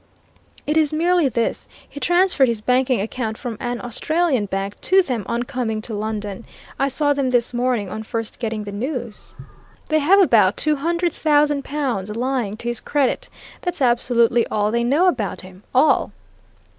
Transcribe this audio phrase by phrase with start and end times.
[0.65, 5.23] It is merely this: he transferred his banking account from an Australian bank to them
[5.27, 6.43] on coming to London.
[6.79, 9.35] I saw them this morning on first getting the news.
[9.89, 13.29] They have about two hundred thousand pounds lying to his credit.
[13.61, 16.11] That's absolutely all they know about him all!"